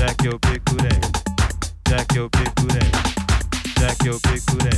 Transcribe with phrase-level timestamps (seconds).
[0.00, 0.96] Jack your big booty.
[1.86, 2.80] Jack your big booty.
[3.76, 4.72] Jack your big booty.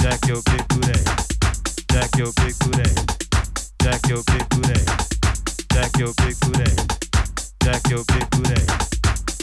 [0.00, 0.96] Jack your big booty.
[1.92, 2.88] Jack your big booty.
[3.82, 4.80] Jack your big booty.
[5.68, 6.72] Jack your big booty.
[7.60, 8.56] Jack your big booty.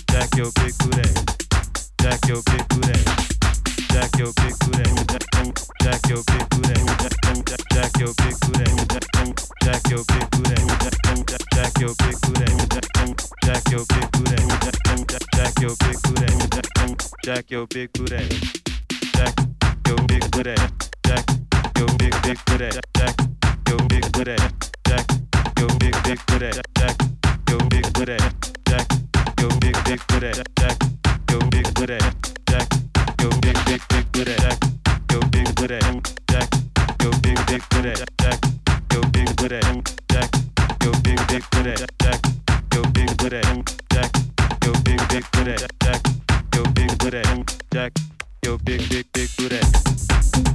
[0.10, 1.06] Jack your big booty.
[2.02, 2.98] Jack your big booty.
[3.94, 4.74] Jack your big booty.
[5.84, 6.74] Jack your big booty.
[7.70, 8.66] Jack your big booty.
[9.62, 10.56] Jack your big booty.
[11.54, 12.50] Jack your big booty.
[13.46, 14.09] Jack your big booty.
[15.60, 18.30] Jack your big boot at Jack, Jack your big boot at
[19.14, 19.40] Jack
[19.88, 21.26] your big boot at Jack
[21.78, 23.20] your big big boot at Jack
[23.68, 24.40] your big boot at
[24.88, 25.06] Jack
[25.60, 26.96] your big big boot at Jack
[27.50, 28.22] your big boot at
[28.68, 28.88] Jack
[29.42, 30.78] your big big boot at Jack
[31.30, 32.16] your big boot at
[32.48, 32.74] Jack
[33.20, 36.54] your big big big boot at Jack your big boot at Jack
[37.04, 38.40] your big big boot at Jack
[38.94, 40.36] your big boot at Jack
[40.84, 42.26] your big big boot at Jack
[42.74, 43.79] your big boot at
[45.20, 45.32] big
[45.84, 46.02] jack.
[46.56, 47.22] Yo, big booty,
[47.74, 47.92] jack.
[48.46, 50.49] Yo, big big big booty.